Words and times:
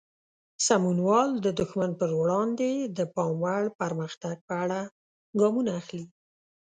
سمونوال 0.67 1.29
د 1.45 1.47
دښمن 1.59 1.91
پر 1.99 2.09
وړاندې 2.19 2.69
د 2.97 2.99
پام 3.15 3.33
وړ 3.43 3.63
پرمختګ 3.81 4.35
په 4.47 4.53
اړه 4.63 4.79
ګامونه 5.39 5.71
اخلي. 5.81 6.05